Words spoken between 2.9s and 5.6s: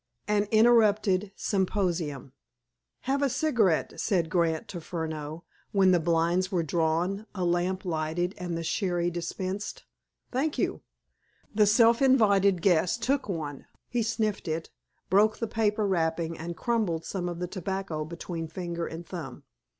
"Have a cigarette," said Grant to Furneaux,